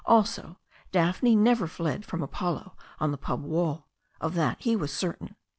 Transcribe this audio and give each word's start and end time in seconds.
Also, 0.07 0.57
Daphne 0.91 1.35
never 1.35 1.67
fled 1.67 2.07
from 2.07 2.23
Apollo 2.23 2.75
on 2.99 3.11
the 3.11 3.19
pub 3.19 3.43
wall. 3.43 3.87
Of 4.19 4.33
that 4.33 4.59
he 4.61 4.75
was 4.75 4.91
certain. 4.91 5.35